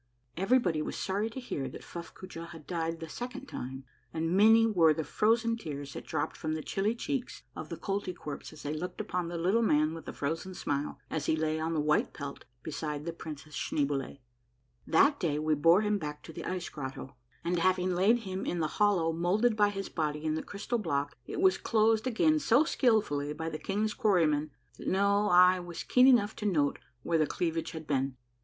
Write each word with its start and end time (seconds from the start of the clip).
Everybody 0.35 0.81
was 0.81 0.97
sorry 0.97 1.29
to 1.29 1.39
hear 1.39 1.69
that 1.69 1.83
Fuffcoojah 1.83 2.47
had 2.47 2.65
died 2.65 2.99
the 2.99 3.07
second 3.07 3.45
time, 3.45 3.83
and 4.11 4.35
many 4.35 4.65
were 4.65 4.95
the 4.95 5.03
frozen 5.03 5.57
tears 5.57 5.93
that 5.93 6.07
dropped 6.07 6.35
from 6.35 6.53
the 6.53 6.63
chilly 6.63 6.95
cheeks 6.95 7.43
of 7.55 7.69
the 7.69 7.77
Koltykwerps 7.77 8.51
as 8.51 8.63
they 8.63 8.73
looked 8.73 8.99
upon 8.99 9.27
the 9.27 9.37
Little 9.37 9.61
Man 9.61 9.93
with 9.93 10.05
the 10.05 10.11
Frozen 10.11 10.55
Smile 10.55 10.97
as 11.11 11.27
he 11.27 11.35
lay 11.35 11.59
on 11.59 11.75
the 11.75 11.79
white 11.79 12.13
pelt 12.13 12.45
beside 12.63 13.05
the 13.05 13.13
Princess 13.13 13.53
Schneeboule. 13.53 14.17
That 14.87 15.19
day 15.19 15.37
we 15.37 15.53
bore 15.53 15.81
him 15.81 15.99
back 15.99 16.23
to 16.23 16.33
the 16.33 16.45
ice 16.45 16.67
grotto, 16.67 17.15
and 17.43 17.59
having 17.59 17.93
laid 17.93 18.21
him 18.21 18.43
in 18.43 18.57
the 18.59 18.67
hollow 18.81 19.13
moulded 19.13 19.55
by 19.55 19.69
his 19.69 19.87
body 19.87 20.23
in 20.25 20.33
the 20.33 20.41
crystal 20.41 20.79
block, 20.79 21.15
it 21.27 21.39
was 21.39 21.59
closed 21.59 22.07
again 22.07 22.39
so 22.39 22.63
skilfully 22.63 23.33
by 23.33 23.49
the 23.49 23.59
king's 23.59 23.93
quarrymen 23.93 24.49
that 24.79 24.87
no 24.87 25.29
eye 25.29 25.59
was 25.59 25.83
keen 25.83 26.07
enough 26.07 26.35
to 26.37 26.47
note 26.47 26.79
where 27.03 27.19
the 27.19 27.27
cleavage 27.27 27.69
had 27.73 27.85
been. 27.85 28.17